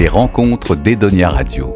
[0.00, 1.74] les rencontres d'Edonia Radio.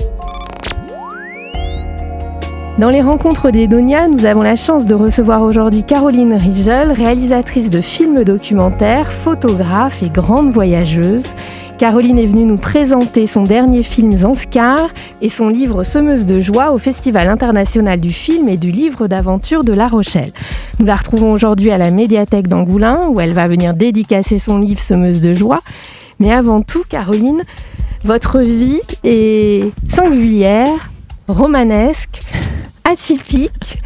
[2.78, 7.82] Dans les rencontres d'Edonia, nous avons la chance de recevoir aujourd'hui Caroline Rigel, réalisatrice de
[7.82, 11.26] films documentaires, photographe et grande voyageuse.
[11.76, 14.88] Caroline est venue nous présenter son dernier film Zanskar
[15.20, 19.64] et son livre Semeuse de joie au Festival international du film et du livre d'aventure
[19.64, 20.32] de La Rochelle.
[20.78, 24.80] Nous la retrouvons aujourd'hui à la médiathèque d'Angoulins où elle va venir dédicacer son livre
[24.80, 25.58] Semeuse de joie.
[26.20, 27.42] Mais avant tout, Caroline,
[28.04, 30.88] votre vie est singulière,
[31.26, 32.20] romanesque,
[32.84, 33.78] atypique.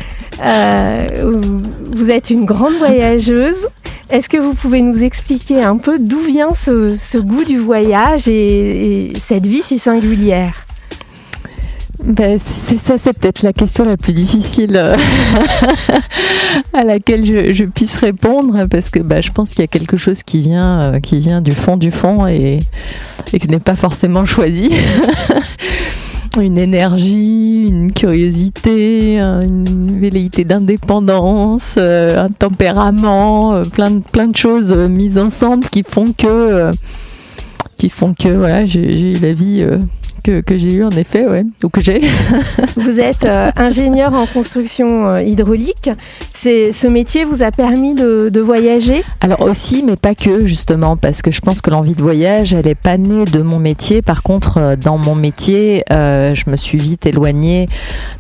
[0.45, 1.41] Euh,
[1.87, 3.69] vous êtes une grande voyageuse.
[4.11, 9.13] Est-ce que vous pouvez nous expliquer un peu d'où vient ce, goût du voyage et,
[9.23, 10.68] cette vie si singulière?
[12.05, 14.97] Ben, c'est ça, c'est peut-être la question la plus difficile euh,
[16.73, 20.23] à laquelle je, puisse répondre parce que ben, je pense qu'il y a quelque chose
[20.23, 22.61] qui vient, euh, qui vient du fond du fond et,
[23.31, 24.71] que je n'ai pas forcément choisi.
[26.41, 34.37] une énergie, une curiosité, une velléité d'indépendance, euh, un tempérament, euh, plein de, plein de
[34.37, 36.71] choses euh, mises ensemble qui font que,
[37.77, 39.67] qui font que voilà, j'ai eu la vie
[40.29, 42.01] que, j'ai eu en effet, ouais, ou que j'ai.
[42.77, 45.91] vous êtes euh, ingénieur en construction euh, hydraulique.
[46.35, 49.03] C'est, ce métier vous a permis de, voyager?
[49.21, 52.69] Alors aussi, mais pas que justement, parce que je pense que l'envie de voyage, elle
[52.69, 54.03] est pas née de mon métier.
[54.03, 57.67] Par contre, euh, dans mon métier, je me suis vite éloignée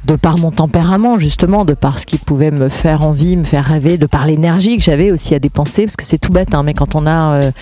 [0.07, 3.65] de par mon tempérament, justement, de par ce qui pouvait me faire envie, me faire
[3.65, 6.63] rêver, de par l'énergie que j'avais aussi à dépenser, parce que c'est tout bête, hein,
[6.63, 7.53] mais quand on a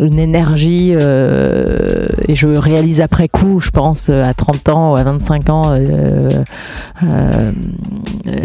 [0.00, 5.02] une énergie euh, et je réalise après coup, je pense à 30 ans ou à
[5.02, 6.30] 25 ans, euh,
[7.02, 7.52] euh,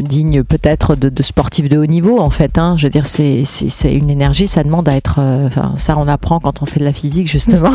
[0.02, 2.58] digne peut-être de, de sportif de haut niveau en fait.
[2.58, 2.76] Hein.
[2.78, 5.20] Je veux dire, c'est, c'est, une énergie, ça demande à être.
[5.20, 7.72] Enfin, ça, on apprend quand on fait de la physique justement.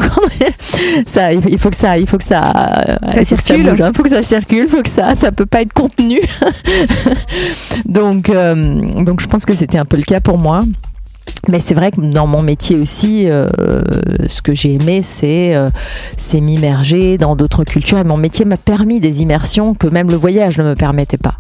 [1.07, 3.73] ça, il faut que ça, il faut que ça, ça circule.
[3.77, 3.93] il hein.
[3.95, 6.21] faut que ça circule, faut que ça, ça peut pas être contenu.
[7.87, 10.61] donc, donc je pense que c'était un peu le cas pour moi.
[11.49, 13.49] Mais c'est vrai que dans mon métier aussi, euh,
[14.29, 15.71] ce que j'ai aimé, c'est euh,
[16.35, 17.99] m'immerger dans d'autres cultures.
[17.99, 21.37] Et mon métier m'a permis des immersions que même le voyage ne me permettait pas.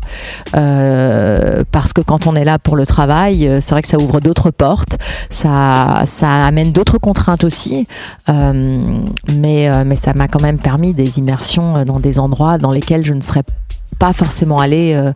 [0.56, 4.20] Euh, parce que quand on est là pour le travail, c'est vrai que ça ouvre
[4.20, 4.96] d'autres portes,
[5.28, 7.86] ça, amène d'autres contraintes aussi.
[8.28, 13.12] Mais, mais ça m'a quand même permis des immersions dans des endroits dans lesquels je
[13.12, 13.42] ne serais
[14.00, 15.12] pas forcément aller euh,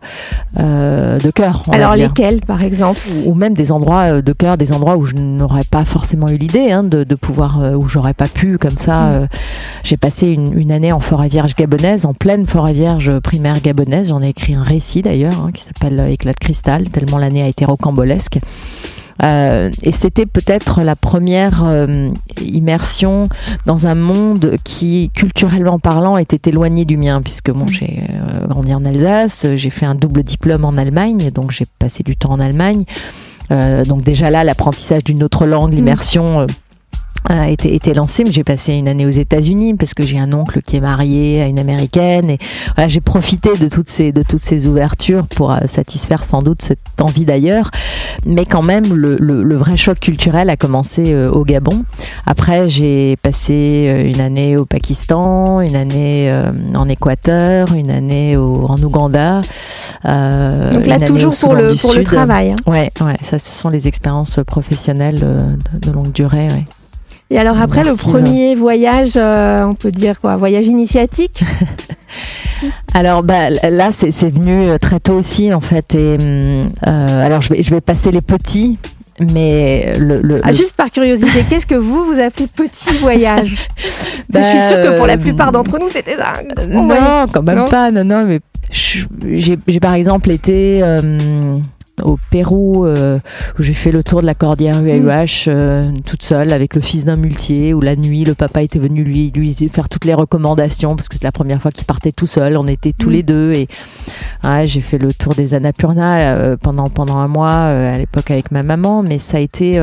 [0.59, 1.63] euh, de cœur.
[1.71, 3.01] Alors lesquels, par exemple?
[3.25, 6.37] Ou, même des endroits euh, de cœur, des endroits où je n'aurais pas forcément eu
[6.37, 9.21] l'idée hein, de, pouvoir, où j'aurais pas pu comme ça.
[9.21, 9.27] Mm.
[9.83, 14.09] J'ai passé une, année en forêt vierge gabonaise, en pleine forêt vierge primaire gabonaise.
[14.09, 17.47] J'en ai écrit un récit d'ailleurs hein, qui s'appelle Éclat de cristal, tellement l'année a
[17.47, 18.37] été rocambolesque.
[19.23, 22.09] Euh, et c'était peut-être la première euh,
[22.41, 23.29] immersion
[23.65, 28.73] dans un monde qui, culturellement parlant, était éloigné du mien, puisque bon, j'ai euh, grandi
[28.73, 32.39] en Alsace, j'ai fait un double diplôme en Allemagne, donc j'ai passé du temps en
[32.39, 32.83] Allemagne.
[33.49, 35.75] donc déjà là, l'apprentissage d'une autre langue, mmh.
[35.75, 36.47] l'immersion
[37.27, 40.31] a été, été lancé, mais j'ai passé une année aux États-Unis parce que j'ai un
[40.33, 42.37] oncle qui est marié à une américaine et
[42.75, 46.61] voilà, j'ai profité de toutes ces de toutes ces ouvertures pour euh, satisfaire sans doute
[46.61, 47.71] cette envie d'ailleurs,
[48.25, 51.83] mais quand même le, le, le, vrai choc culturel a commencé euh, au Gabon.
[52.25, 56.31] Après j'ai passé euh, une année au Pakistan, une année
[56.75, 59.41] en Équateur, une année au, en Ouganda.
[60.05, 62.51] Euh, Donc là toujours pour le pour le travail.
[62.51, 62.71] Hein.
[62.71, 66.47] Ouais ouais, ça ce sont les expériences professionnelles de, de longue durée.
[66.47, 66.65] Ouais.
[67.31, 71.43] Et alors après le premier voyage, euh, on peut dire quoi, voyage initiatique?
[72.93, 76.17] Alors bah, là c'est venu euh, très tôt aussi en fait et
[76.87, 78.77] euh, alors je vais je vais passer les petits
[79.33, 83.67] mais le, ah, juste par curiosité, qu'est-ce que vous vous appelez petit voyage?
[84.33, 87.91] Je suis sûre que pour la plupart d'entre nous c'était un non, quand même pas,
[87.91, 88.39] non non, mais
[88.71, 90.81] j'ai par exemple été
[92.03, 93.19] au Pérou euh,
[93.57, 97.05] où j'ai fait le tour de la cordillère UAUH euh, toute seule avec le fils
[97.05, 100.95] d'un muletier où la nuit le papa était venu lui lui faire toutes les recommandations
[100.95, 103.13] parce que c'est la première fois qu'il partait tout seul on était tous mm.
[103.13, 103.67] les deux et
[104.65, 108.63] j'ai fait le tour des Annapurna euh, pendant pendant un mois à l'époque avec ma
[108.63, 109.79] maman mais ça a été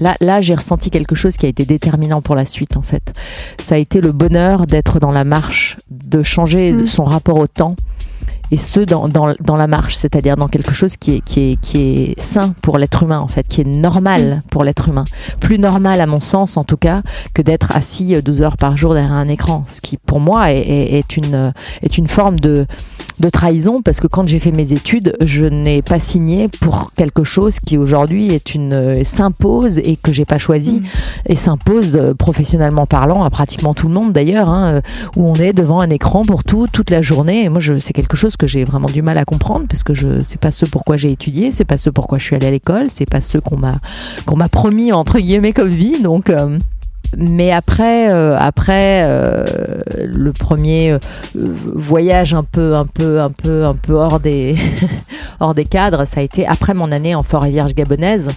[0.00, 3.12] Là, là j'ai ressenti quelque chose qui a été déterminant pour la suite, en fait.
[3.60, 6.86] Ça a été le bonheur d'être dans la marche, de changer mm.
[6.86, 7.76] son rapport au temps,
[8.50, 11.60] et ce dans, dans, dans la marche, c'est-à-dire dans quelque chose qui est, qui, est,
[11.60, 14.48] qui est sain pour l'être humain en fait, qui est normal mm.
[14.50, 15.04] pour l'être humain.
[15.40, 17.02] Plus normal à mon sens en tout cas
[17.34, 20.58] que d'être assis 12 heures par jour derrière un écran, ce qui pour moi est,
[20.58, 21.52] est, est une,
[21.82, 22.66] est une forme de
[23.20, 27.24] de trahison parce que quand j'ai fait mes études, je n'ai pas signé pour quelque
[27.24, 30.84] chose qui aujourd'hui est une euh, s'impose et que j'ai pas choisi Mm.
[31.26, 34.80] et s'impose euh, professionnellement parlant à pratiquement tout le monde d'ailleurs, hein, euh,
[35.16, 37.44] où on est devant un écran pour tout toute la journée.
[37.44, 39.94] Et moi, je, c'est quelque chose que j'ai vraiment du mal à comprendre parce que
[39.94, 42.50] je c'est pas ce pourquoi j'ai étudié, c'est pas ce pourquoi je suis allée à
[42.50, 43.74] l'école, c'est pas ce qu'on m'a
[44.26, 46.00] qu'on m'a promis entre guillemets comme vie.
[46.02, 46.58] Donc euh,
[47.16, 49.44] mais après, euh, après euh,
[50.04, 50.98] le premier euh,
[51.34, 54.54] voyage un peu, un peu, un peu, un peu hors des,
[55.40, 58.30] hors des cadres, ça a été après mon année en forêt vierge gabonaise.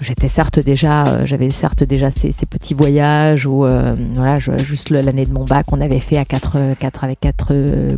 [0.00, 4.56] J'étais certes déjà, euh, j'avais certes déjà ces, ces petits voyages où, euh, voilà, je-
[4.58, 7.52] juste l'année de mon bac, on avait fait à quatre, quatre avec quatre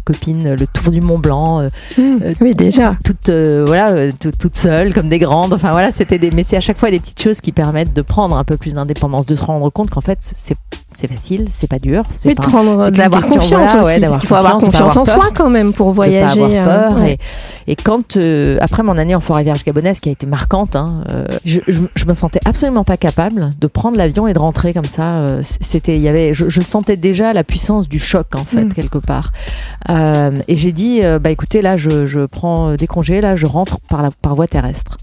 [0.05, 1.63] copines le tour du Mont Blanc,
[1.99, 2.17] Mmh.
[2.41, 2.97] oui, déjà.
[3.05, 6.57] toutes euh, voilà tout- toutes seules comme des grandes enfin voilà c'était des mais c'est
[6.57, 9.35] à chaque fois des petites choses qui permettent de prendre un peu plus d'indépendance de
[9.35, 10.57] se rendre compte qu'en fait c'est
[10.95, 14.29] c'est facile c'est pas dur c'est pas prendre, d'avoir confiance voilà, aussi, ouais, parce qu'il
[14.29, 16.59] faut avoir confiance, en soi quand même pour pas voyager.
[16.59, 17.19] avoir peur euh, ouais.
[17.67, 20.77] et, et quand euh, après mon année en forêt vierge gabonaise qui a été marquante
[20.77, 24.39] hein, euh, je, je, je me sentais absolument pas capable de prendre l'avion et de
[24.39, 28.27] rentrer comme ça c'était il y avait je, je sentais déjà la puissance du choc
[28.35, 28.73] en fait Mm.
[28.75, 29.33] quelque part
[29.89, 33.81] et j'ai dit euh, bah écoutez là je, je prends des congés là je rentre
[33.81, 34.97] par la par voie terrestre.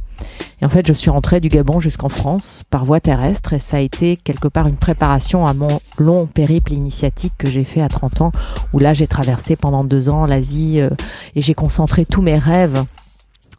[0.62, 3.78] Et en fait, je suis rentrée du Gabon jusqu'en France par voie terrestre et ça
[3.78, 7.88] a été quelque part une préparation à mon long périple initiatique que j'ai fait à
[7.88, 8.32] 30 ans,
[8.74, 10.90] où là, j'ai traversé pendant deux ans l'Asie euh,
[11.36, 12.84] et j'ai concentré tous mes rêves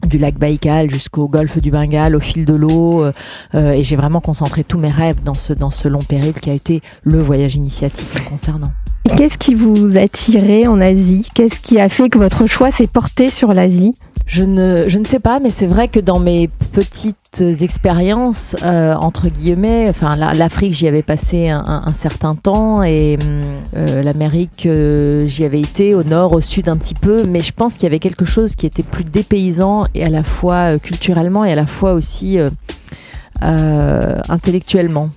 [0.06, 3.12] du lac Baïkal jusqu'au golfe du Bengale au fil de l'eau euh,
[3.54, 6.50] euh, et j'ai vraiment concentré tous mes rêves dans ce dans ce long périple qui
[6.50, 8.70] a été le voyage initiatique concernant.
[9.16, 11.26] Qu'est-ce qui vous a tiré en Asie?
[11.34, 13.94] Qu'est-ce qui a fait que votre choix s'est porté sur l'Asie?
[14.26, 18.94] Je ne, je ne sais pas, mais c'est vrai que dans mes petites expériences, euh,
[18.94, 23.18] entre guillemets, enfin la- l'Afrique, j'y avais passé un, certain temps et
[23.76, 27.52] euh, l'Amérique, euh, j'y avais été au nord, au sud un petit peu, mais je
[27.52, 31.44] pense qu'il y avait quelque chose qui était plus dépaysant et à la fois culturellement
[31.44, 32.38] et à la fois aussi
[33.42, 35.10] intellectuellement.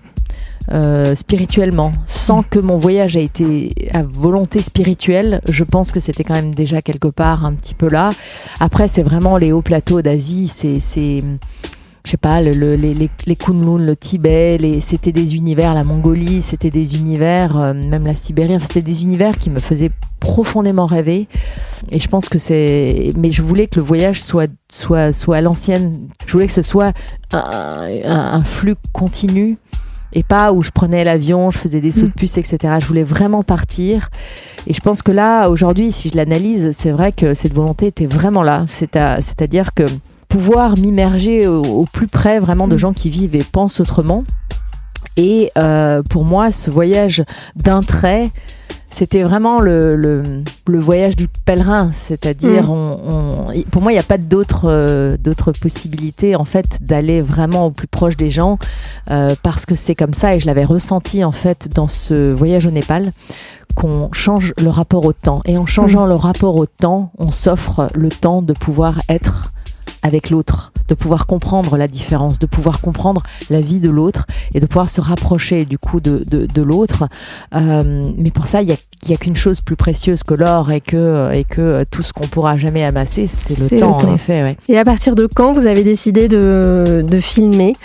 [0.72, 6.24] Euh, spirituellement, sans que mon voyage ait été à volonté spirituelle, je pense que c'était
[6.24, 8.12] quand même déjà quelque part un petit peu là.
[8.60, 10.80] Après, c'est vraiment les hauts plateaux d'Asie, c'est,
[12.06, 16.70] je sais pas, le, le- les, Kunlun, le Tibet, c'était des univers, la Mongolie, c'était
[16.70, 21.28] des univers, euh, même la Sibérie, c'était des univers qui me faisaient profondément rêver.
[21.90, 25.42] Et je pense que c'est, mais je voulais que le voyage soit, soit, soit à
[25.42, 26.08] l'ancienne.
[26.26, 26.94] Je voulais que ce soit
[27.34, 29.58] un flux continu
[30.14, 32.76] et pas où je prenais l'avion, je faisais des sauts de puce, etc.
[32.80, 34.10] Je voulais vraiment partir.
[34.68, 38.06] Et je pense que là, aujourd'hui, si je l'analyse, c'est vrai que cette volonté était
[38.06, 38.66] vraiment là.
[38.68, 39.84] C'est-à-dire que
[40.30, 42.80] pouvoir m'immerger au, au plus près vraiment de Mm.
[42.80, 44.24] gens qui vivent et pensent autrement.
[45.18, 47.24] Et euh, pour moi, ce voyage
[47.56, 48.32] d'un trait,
[48.94, 50.24] c'était vraiment le, le,
[50.68, 51.90] le voyage du pèlerin.
[51.94, 52.70] C'est-à-dire, Mm.
[52.70, 57.22] on, on- pour moi, il n'y a pas d'autres euh, d'autres possibilités en fait d'aller
[57.22, 58.58] vraiment au plus proche des gens
[59.12, 62.66] euh, parce que c'est comme ça et je l'avais ressenti en fait dans ce voyage
[62.66, 63.12] au Népal
[63.76, 67.90] qu'on change le rapport au temps et en changeant le rapport au temps on s'offre
[67.96, 69.53] le temps de pouvoir être
[70.04, 74.60] avec l'autre de pouvoir comprendre la différence de pouvoir comprendre la vie de l'autre et
[74.60, 77.08] de pouvoir se rapprocher du coup de, de, de l'autre
[77.56, 78.76] Euh, mais pour ça il y a,
[79.08, 82.28] y a qu'une chose plus précieuse que l'or et que, et que tout ce qu'on
[82.28, 84.10] pourra jamais amasser c'est le le temps temps.
[84.10, 84.58] en effet ouais.
[84.68, 87.76] Et à partir de quand vous avez décidé de, de filmer?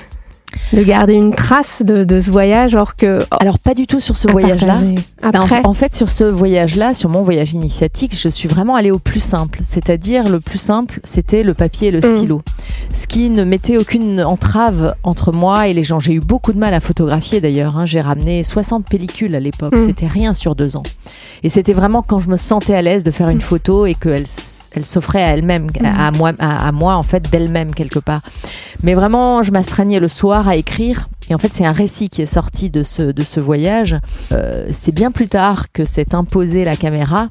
[0.73, 4.17] De garder une trace de, de ce voyage alors que alors pas du tout sur
[4.17, 4.75] ce à voyage là
[5.21, 5.61] partager.
[5.61, 8.99] Ben, en- fait, sur ce voyage-là, sur mon voyage initiatique, je suis vraiment allée au
[8.99, 9.61] plus simple.
[9.63, 12.17] C'est-à-dire, le plus simple, c'était le papier et le Mm.
[12.17, 12.43] stylo.
[12.95, 15.99] Ce qui ne mettait aucune entrave entre moi et les gens.
[15.99, 17.77] J'ai eu beaucoup de mal à photographier d'ailleurs.
[17.79, 17.87] hein.
[17.87, 19.75] J'ai ramené 60 pellicules à l'époque.
[19.75, 19.87] Mm.
[19.87, 20.83] C'était rien sur deux ans.
[21.43, 23.43] Et c'était vraiment quand je me sentais à l'aise de faire une Mm.
[23.43, 24.27] photo et qu'elle
[24.79, 28.23] elle s'offrait à elle-même, à, à moi, à, à moi en fait, d'elle-même quelque part.
[28.83, 31.09] Mais vraiment, je m'astreignais le soir à écrire.
[31.31, 33.97] Et en fait, c'est un récit qui est sorti de ce, de ce voyage.
[34.33, 37.29] Euh, c'est bien plus tard que s'est imposé la caméra.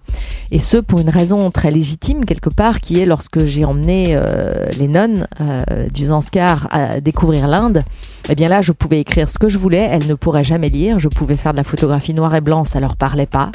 [0.52, 4.50] Et ce, pour une raison très légitime, quelque part, qui est lorsque j'ai emmené euh,
[4.80, 5.64] les nonnes euh,
[5.94, 7.84] du Zanskar à découvrir l'Inde.
[8.30, 9.88] Eh bien là, je pouvais écrire ce que je voulais.
[9.92, 11.00] Elles ne pourraient jamais lire.
[11.00, 12.66] Je pouvais faire de la photographie noir et blanc.
[12.66, 13.52] Ça leur parlait pas.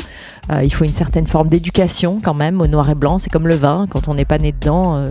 [0.51, 3.19] Euh, il faut une certaine forme d'éducation quand même au noir et blanc.
[3.19, 3.87] C'est comme le vin.
[3.89, 5.05] Quand on n'est pas né dedans,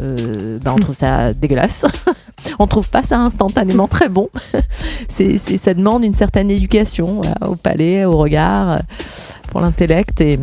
[0.64, 1.86] ben, on trouve ça dégueulasse.
[2.60, 4.29] on trouve pas ça instantanément très bon.
[5.10, 8.77] c'est, ça demande une certaine éducation voilà, au palais, au regard, euh,
[9.50, 10.22] pour l'intellect.
[10.22, 10.39] Et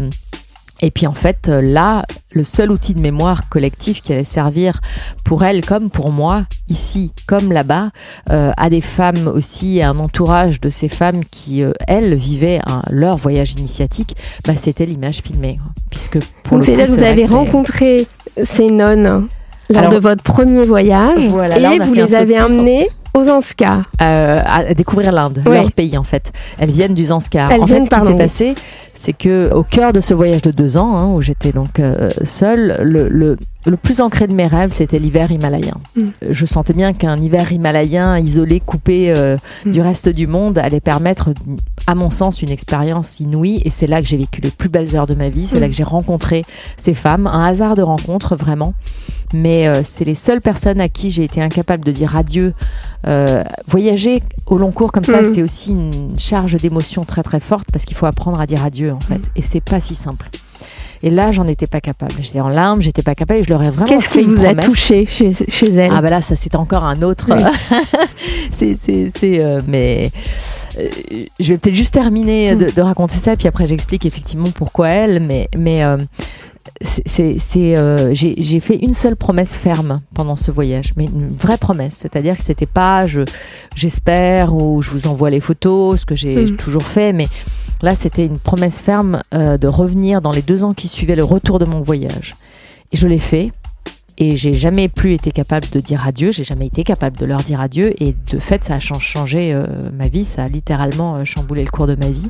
[0.80, 4.80] Et puis en fait, euh, là, le seul outil de mémoire collectif qui allait servir
[5.24, 7.90] pour elle comme pour moi, ici comme là-bas,
[8.30, 12.60] euh, à des femmes aussi, à un entourage de ces femmes qui, euh, elles, vivaient
[12.90, 15.56] leur voyage initiatique, bah, c'était l'image filmée.
[15.90, 18.06] Puisque pour c'est-à-dire que vous avez rencontré
[18.46, 19.26] ces nonnes
[19.70, 23.90] lors de votre premier voyage et vous les avez amenées aux Zanskar.
[23.98, 26.32] à découvrir l'Inde, leur pays en fait.
[26.58, 27.50] Elles viennent du Zanskar.
[27.52, 28.54] en fait, ce qui s'est passé,
[28.98, 32.10] c'est que au cœur de ce voyage de deux ans, hein, où j'étais donc euh,
[32.24, 35.76] seule, le, le, le, plus ancré de mes rêves, c'était l'hiver himalayen.
[35.94, 36.06] Mm.
[36.28, 39.70] Je sentais bien qu'un hiver himalayen isolé, coupé euh, mm.
[39.70, 41.30] du reste du monde, allait permettre,
[41.86, 43.62] à mon sens, une expérience inouïe.
[43.64, 45.46] Et c'est là que j'ai vécu les plus belles heures de ma vie.
[45.46, 45.70] C'est là mm.
[45.70, 46.44] que j'ai rencontré
[46.76, 47.28] ces femmes.
[47.28, 48.74] Un hasard de rencontre, vraiment
[49.32, 52.54] mais euh, c'est les seules personnes à qui j'ai été incapable de dire adieu.
[53.06, 55.24] Euh, voyager au long cours comme ça, mm.
[55.24, 58.92] c'est aussi une charge d'émotion très très forte parce qu'il faut apprendre à dire adieu
[58.92, 60.26] en fait, et c'est pas si simple.
[61.00, 62.14] Et là, j'en étais pas capable.
[62.20, 63.38] J'étais en larmes, j'étais pas capable.
[63.38, 65.92] Et je leur ai vraiment Qu'est-ce qui vous a touché chez, chez elle?
[65.94, 67.30] Ah bah là, ça c'est encore un autre.
[68.52, 70.10] c'est, c'est, c'est, euh, mais
[71.38, 72.72] je vais peut-être juste terminer de, mm.
[72.72, 75.20] de, raconter ça, puis après j'explique effectivement pourquoi elle.
[75.20, 75.84] Mais, mais
[76.80, 81.94] c'est, euh, j'ai fait une seule promesse ferme pendant ce voyage, mais une vraie promesse.
[81.94, 83.22] C'est-à-dire que c'était pas je,
[83.74, 86.56] j'espère ou je vous envoie les photos, ce que j'ai mm.
[86.56, 87.26] toujours fait, mais
[87.82, 91.24] là c'était une promesse ferme euh, de revenir dans les deux ans qui suivaient le
[91.24, 92.34] retour de mon voyage.
[92.92, 93.52] Et je l'ai fait.
[94.20, 97.44] Et j'ai jamais plus été capable de dire adieu, j'ai jamais été capable de leur
[97.44, 97.94] dire adieu.
[98.02, 99.64] Et de fait, ça a changé euh,
[99.96, 102.28] ma vie, ça a littéralement chamboulé le cours de ma vie.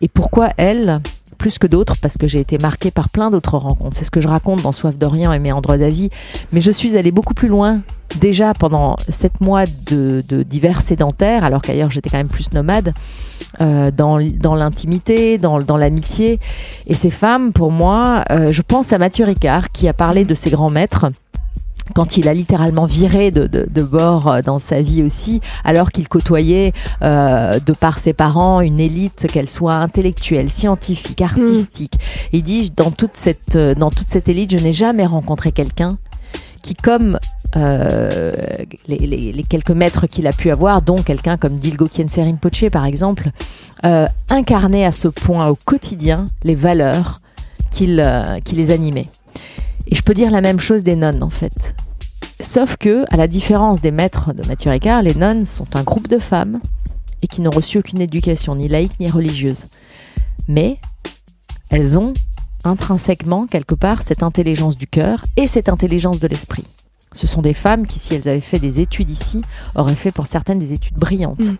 [0.00, 1.00] et pourquoi elle?
[1.38, 3.96] Plus que d'autres parce que j'ai été marquée par plein d'autres rencontres.
[3.96, 6.10] C'est ce que je raconte dans Soif d'Orient et Méandres d'Asie.
[6.52, 7.80] Mais je suis allée beaucoup plus loin
[8.20, 12.92] déjà pendant sept mois de, divers sédentaires, alors qu'ailleurs j'étais quand même plus nomade,
[13.60, 14.16] euh, dans,
[14.54, 16.40] l'intimité, dans, dans l'amitié.
[16.86, 20.34] Et ces femmes, pour moi, euh, je pense à Mathieu Ricard qui a parlé de
[20.34, 21.06] ses grands maîtres
[21.94, 26.08] quand il a littéralement viré de, de, bord euh, dans sa vie aussi, alors qu'il
[26.08, 31.94] côtoyait, euh, de par ses parents, une élite, qu'elle soit intellectuelle, scientifique, artistique.
[31.94, 32.28] Mm.
[32.32, 35.98] Il dit, dans toute cette, euh, dans toute cette élite, je n'ai jamais rencontré quelqu'un
[36.62, 37.18] qui, comme
[37.56, 38.32] euh,
[38.86, 42.68] les, les, les, quelques maîtres qu'il a pu avoir, dont quelqu'un comme Dilgo Khyentse Rinpoche
[42.70, 43.30] par exemple,
[43.84, 47.20] euh, incarnait à ce point au quotidien les valeurs
[47.70, 49.08] qui les animaient.
[49.88, 51.74] Et je peux dire la même chose des nonnes en fait.
[52.40, 56.08] Sauf que, à la différence des maîtres de Mathieu Ricard, les nonnes sont un groupe
[56.08, 56.60] de femmes
[57.22, 59.66] et qui n'ont reçu aucune éducation, ni laïque ni religieuse.
[60.46, 60.78] Mais
[61.70, 62.12] elles ont
[62.64, 66.64] intrinsèquement, quelque part, cette intelligence du cœur et cette intelligence de l'esprit.
[67.12, 69.40] Ce sont des femmes qui, si elles avaient fait des études ici,
[69.74, 71.44] auraient fait pour certaines des études brillantes.
[71.44, 71.56] Mm.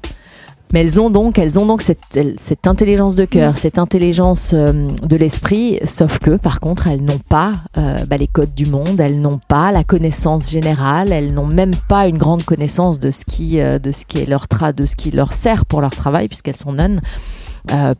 [0.72, 3.56] Mais elles ont donc, elles ont donc cette, cette intelligence de cœur, mm.
[3.56, 8.26] cette intelligence euh, de l'esprit, sauf que par contre, elles n'ont pas euh, bah, les
[8.26, 12.44] codes du monde, elles n'ont pas la connaissance générale, elles n'ont même pas une grande
[12.44, 15.32] connaissance de ce qui, euh, de ce qui est leur tra de ce qui leur
[15.32, 17.00] sert pour leur travail, puisqu'elles sont nonnes.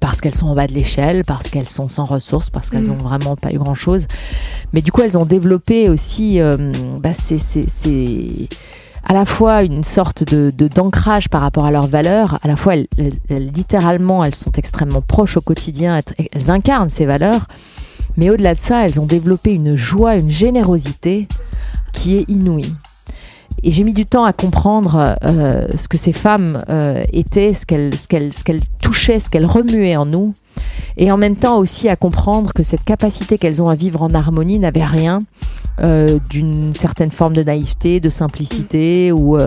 [0.01, 2.95] parce qu'elles sont en bas de l'échelle, parce qu'elles sont sans ressources, parce qu'elles n'ont
[2.95, 3.03] mm.
[3.03, 4.07] vraiment pas eu grand-chose.
[4.73, 6.41] Mais du coup, elles ont développé aussi
[7.03, 8.49] bah, ces,
[9.09, 12.75] à la fois une sorte de d'ancrage par rapport à leurs valeurs, à la fois
[12.77, 12.89] elles,
[13.31, 16.01] littéralement elles sont extrêmement proches au quotidien,
[16.33, 17.47] elles incarnent ces valeurs,
[18.19, 21.27] mais au-delà de ça, elles ont développé une joie, une générosité
[21.93, 22.75] qui est inouïe.
[23.63, 27.67] Et j'ai mis du temps à comprendre euh, ce que ces femmes euh, étaient, ce
[27.67, 30.35] qu'elles touchaient, ce qu'elles remuaient en nous.
[30.97, 34.13] Et en même temps aussi à comprendre que cette capacité qu'elles ont à vivre en
[34.15, 35.21] harmonie n'avait rien
[35.81, 39.39] euh, d'une certaine forme de naïveté, de simplicité, ou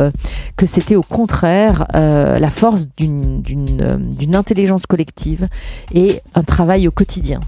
[0.56, 5.48] que c'était au contraire la force d'une intelligence collective
[5.94, 7.42] et un travail au quotidien.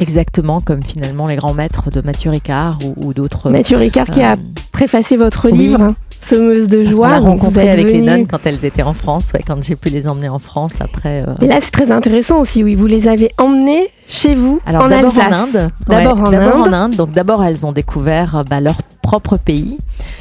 [0.00, 3.50] Exactement comme finalement les grands maîtres de Mathieu Ricard ou, d'autres.
[3.50, 4.36] Mathieu Ricard qui a
[4.72, 5.94] préfacé votre livre.
[6.10, 7.08] Semeuse de joie.
[7.08, 10.06] On l'a rencontré avec les nonnes quand elles étaient en France, quand j'ai pu les
[10.06, 11.24] emmener en France après.
[11.40, 15.14] Et là, c'est très intéressant aussi, oui, vous les avez emmenées chez vous Alors, d'abord
[15.16, 15.70] en Inde.
[15.88, 16.96] D'abord en, en, Inde.
[16.96, 19.78] Donc d'abord, elles ont découvert bah, leur propre pays,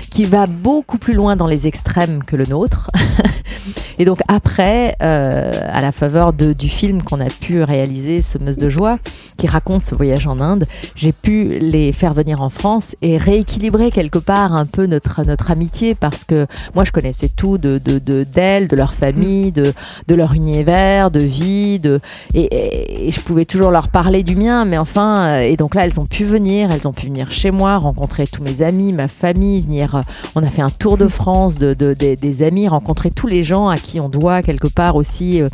[0.09, 2.89] qui va beaucoup plus loin dans les extrêmes que le nôtre.
[3.99, 8.57] Et donc après, euh, à la faveur de, du film qu'on a pu réaliser, Semeuse
[8.57, 8.97] de joie,
[9.37, 13.91] qui raconte ce voyage en Inde, j'ai pu les faire venir en France et rééquilibrer
[13.91, 18.67] quelque part un peu notre, notre amitié parce que moi je connaissais tout de d'elles,
[18.67, 19.73] de, de, leur famille, de,
[20.07, 21.99] de leur univers, de vie, de,
[22.33, 25.85] et, et, je pouvais toujours leur parler du mien, mais enfin, euh, et donc là
[25.85, 29.07] elles ont pu venir, elles ont pu venir chez moi, rencontrer tous mes amis, ma
[29.07, 30.01] famille, venir, euh,
[30.35, 33.67] on a fait un tour de France de, de des amis, rencontrer tous les gens
[33.67, 35.49] à qui on doit quelque part aussi euh,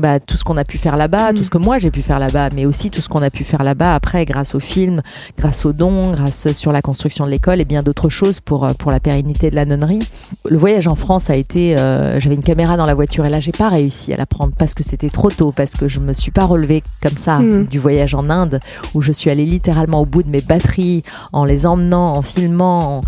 [0.00, 2.18] bah, tout ce qu'on a pu faire là-bas, tout ce que moi j'ai pu faire
[2.18, 5.02] là-bas, mais aussi tout ce qu'on a pu faire là-bas après grâce au film,
[5.38, 8.90] grâce aux dons, grâce sur la construction de l'école et bien d'autres choses pour, pour
[8.90, 10.02] la pérennité de la nonnerie.
[10.48, 13.52] Le voyage en France a été, j'avais une caméra dans la voiture et là j'ai
[13.52, 16.30] pas réussi à la prendre parce que c'était trop tôt, parce que je me suis
[16.30, 17.66] pas relevée comme ça mm.
[17.66, 18.60] du voyage en Inde
[18.94, 21.02] où je suis allée littéralement au bout de mes batteries
[21.32, 23.02] en les emmenant, en filmant,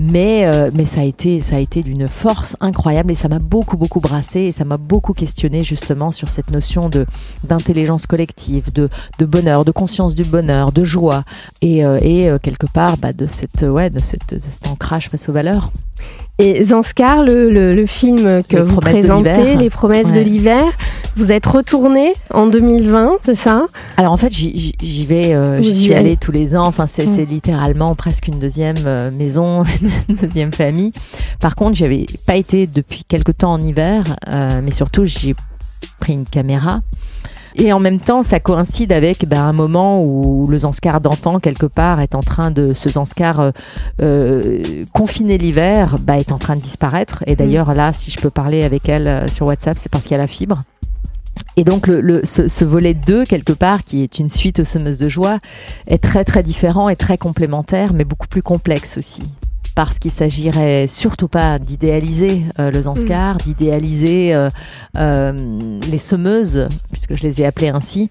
[0.00, 3.38] mais euh, mais ça a été ça a été d'une force incroyable et ça m'a
[3.38, 7.04] beaucoup beaucoup brassé et ça m'a beaucoup questionné justement sur cette notion de
[7.46, 8.88] d'intelligence collective, de,
[9.18, 11.24] de bonheur, de conscience du bonheur, de joie
[11.60, 15.10] et, euh, et euh, quelque part bah, de cette ouais de cette, de cet ancrage
[15.10, 15.70] face aux valeurs.
[16.40, 20.64] Et Zanskar, le, le, film que vous présentez, Les promesses de l'hiver,
[21.16, 23.66] vous êtes retourné en 2020, c'est ça?
[23.96, 26.64] Alors en fait, j'y vais, euh, j'y suis allée tous les ans.
[26.64, 27.28] Enfin, c'est mm.
[27.28, 29.64] littéralement presque une deuxième euh, maison,
[30.08, 30.92] une deuxième famille.
[31.40, 35.34] Par contre, j'avais pas été depuis quelque temps en hiver, euh, mais surtout, j'ai
[35.98, 36.80] pris une caméra
[37.56, 41.66] et en même temps, ça coïncide avec bah, un moment où le Zanskar d'antan, quelque
[41.66, 42.72] part, est en train de.
[42.72, 43.50] Ce Zanskar euh,
[44.02, 47.22] euh, confiné l'hiver bah, est en train de disparaître.
[47.26, 50.12] Et d'ailleurs, là, si je peux parler avec elle euh, sur WhatsApp, c'est parce qu'il
[50.12, 50.60] y a la fibre.
[51.56, 54.98] Et donc le, ce, ce, volet 2, quelque part, qui est une suite aux semeuses
[54.98, 55.38] de joie,
[55.86, 59.22] est très très différent et très complémentaire, mais beaucoup plus complexe aussi
[59.86, 63.38] parce qu'il s'agirait surtout pas d'idéaliser euh, le Zanskar, mm.
[63.38, 64.50] d'idéaliser euh,
[64.98, 65.32] euh,
[65.90, 68.10] les semeuses, puisque je les ai appelées ainsi.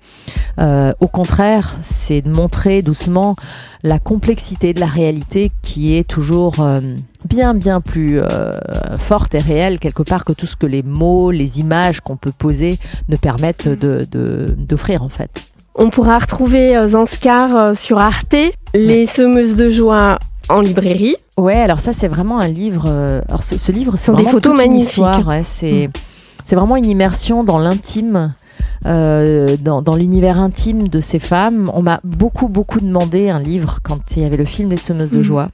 [0.57, 3.35] au contraire, c'est de montrer doucement
[3.83, 6.55] la complexité de la réalité qui est toujours
[7.25, 8.19] bien bien plus
[8.97, 12.33] forte et réelle quelque part que tout ce que les mots, les images qu'on peut
[12.35, 15.43] poser ne permettent d'offrir en fait.
[15.75, 18.35] On pourra retrouver Zanskar sur Arte,
[18.73, 20.17] les semeuses de joie
[20.49, 21.15] en librairie.
[21.37, 22.85] Ouais, alors ça c'est vraiment un livre.
[22.87, 25.03] Euh, alors ce, livre, c'est des photos magnifiques.
[25.43, 25.91] c'est mm.
[26.43, 28.33] c'est vraiment une immersion dans l'intime.
[28.85, 31.69] Euh, dans, dans l'univers intime de ces femmes.
[31.73, 35.11] On m'a beaucoup, beaucoup demandé un livre quand il y avait le film Les Semeuses
[35.11, 35.23] de mm.
[35.23, 35.49] joie.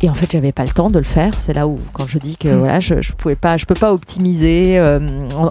[0.00, 1.34] Et en fait, j'avais pas le temps de le faire.
[1.38, 2.58] C'est là où, quand je dis que mm.
[2.58, 5.00] voilà, je, je pouvais pas, je peux pas optimiser euh,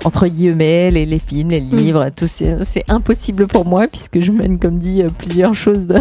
[0.06, 1.76] entre guillemets les, les, films, les mm.
[1.76, 6.00] livres, tout c'est impossible pour moi puisque je mène, comme dit, euh, plusieurs choses de,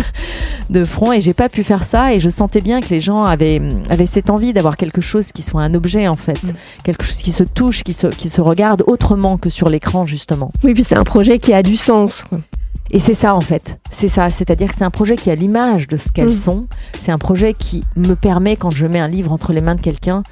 [0.70, 2.14] de front et j'ai pas pu faire ça.
[2.14, 3.60] Et je sentais bien que les gens avaient,
[3.90, 6.52] avaient cette envie d'avoir quelque chose qui soit un objet en fait, mm.
[6.84, 10.52] quelque chose qui se touche, qui se, qui se regarde autrement que sur l'écran justement.
[10.62, 12.24] Oui, puis c'est un projet qui a du sens.
[12.90, 15.88] Et c'est ça en fait, c'est ça, c'est-à-dire que c'est un projet qui a l'image
[15.88, 16.32] de ce qu'elles mm.
[16.32, 16.66] sont,
[16.98, 19.80] c'est un projet qui me permet, quand je mets un livre entre les mains de
[19.80, 20.22] quelqu'un,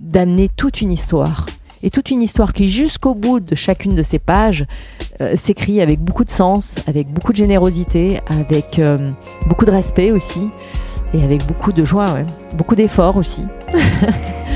[0.00, 1.46] d'amener toute une histoire.
[1.82, 4.66] Et toute une histoire qui, jusqu'au bout de chacune de ces pages,
[5.22, 8.98] euh, s'écrit avec beaucoup de sens, avec beaucoup de générosité, avec euh,
[9.46, 10.50] beaucoup de respect aussi,
[11.14, 12.18] et avec beaucoup de joie,
[12.54, 13.46] beaucoup d'efforts aussi.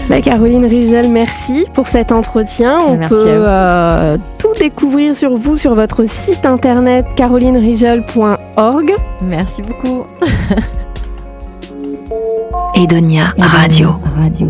[0.08, 2.78] Bah, Caroline Rigel, merci pour cet entretien.
[2.78, 4.18] On peut euh,
[4.58, 8.94] découvrir sur vous sur votre site internet carolinerigel.org.
[9.22, 10.04] Merci beaucoup.
[12.74, 13.94] Edonia Radio.
[14.16, 14.48] Radio.